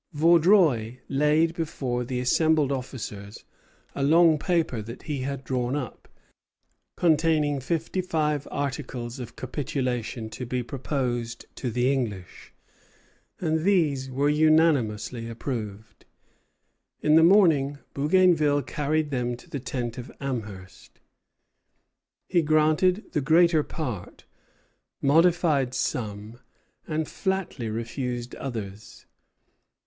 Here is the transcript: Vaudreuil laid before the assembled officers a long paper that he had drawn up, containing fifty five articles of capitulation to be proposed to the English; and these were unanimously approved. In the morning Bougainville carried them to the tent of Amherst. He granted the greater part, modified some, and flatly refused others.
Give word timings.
Vaudreuil 0.15 0.97
laid 1.09 1.53
before 1.53 2.03
the 2.03 2.19
assembled 2.19 2.71
officers 2.71 3.45
a 3.93 4.01
long 4.01 4.39
paper 4.39 4.81
that 4.81 5.03
he 5.03 5.19
had 5.19 5.43
drawn 5.43 5.75
up, 5.75 6.07
containing 6.97 7.59
fifty 7.59 8.01
five 8.01 8.47
articles 8.49 9.19
of 9.19 9.35
capitulation 9.35 10.27
to 10.31 10.43
be 10.43 10.63
proposed 10.63 11.45
to 11.55 11.69
the 11.69 11.93
English; 11.93 12.51
and 13.39 13.59
these 13.63 14.09
were 14.09 14.27
unanimously 14.27 15.29
approved. 15.29 16.05
In 17.01 17.13
the 17.13 17.21
morning 17.21 17.77
Bougainville 17.93 18.63
carried 18.63 19.11
them 19.11 19.37
to 19.37 19.47
the 19.47 19.59
tent 19.59 19.99
of 19.99 20.11
Amherst. 20.19 20.99
He 22.27 22.41
granted 22.41 23.11
the 23.11 23.21
greater 23.21 23.61
part, 23.61 24.25
modified 24.99 25.75
some, 25.75 26.39
and 26.87 27.07
flatly 27.07 27.69
refused 27.69 28.33
others. 28.37 29.05